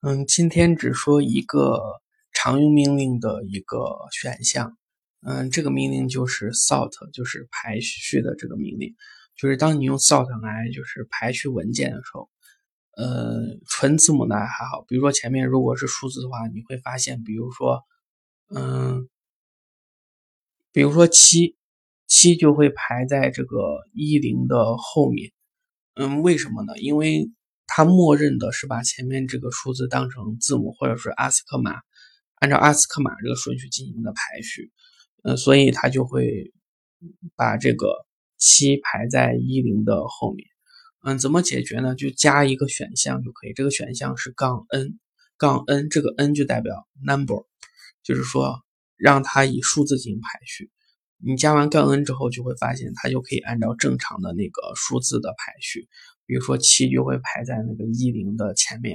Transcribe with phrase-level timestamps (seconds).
[0.00, 1.80] 嗯，今天只说一个
[2.32, 3.78] 常用命令的一个
[4.12, 4.76] 选项。
[5.22, 8.94] 嗯，这个命令就是 sort，就是排序的这个命令。
[9.36, 12.30] 就是当你用 sort 来就是排序文件的时候，
[12.96, 14.84] 呃，纯字母呢还好。
[14.86, 17.82] 比如说前面如果是数字的话，你会发现，比如说，
[18.54, 19.08] 嗯，
[20.72, 21.56] 比如说七，
[22.06, 23.58] 七就会排在这个
[23.92, 25.32] 一零的后面。
[25.94, 26.78] 嗯，为什么呢？
[26.78, 27.30] 因为
[27.66, 31.80] 它默认的是把前面这个数字当成字母，或者是阿斯克码，
[32.36, 34.70] 按照阿斯克码这个顺序进行的排序，
[35.22, 36.52] 呃，所以它就会
[37.34, 38.06] 把这个
[38.38, 40.46] 七排在一零的后面。
[41.02, 41.94] 嗯，怎么解决呢？
[41.94, 44.98] 就加一个选项就可以，这个选项是杠 n，
[45.36, 47.44] 杠 n，这个 n 就代表 number，
[48.02, 48.64] 就是说
[48.96, 50.70] 让它以数字进行排序。
[51.18, 55.88] 你加完杠 n 之后，就会发现它就可以按照正常的那个数字的排序。
[56.26, 58.94] 比如说七就会排在那个一零的前面。